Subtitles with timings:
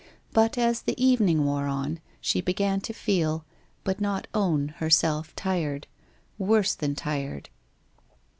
[0.33, 3.45] But as the evening wore on, she began to feel,
[3.83, 5.85] but not own, herself tired—
[6.39, 7.49] worse than tired.